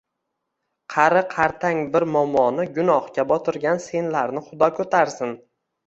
Qari-qartang 0.93 1.83
bir 1.97 2.07
momoni 2.15 2.67
gunohga 2.81 3.29
botirgan 3.35 3.87
senlarni 3.89 4.47
xudo 4.51 4.77
ko‘tarsin! 4.83 5.41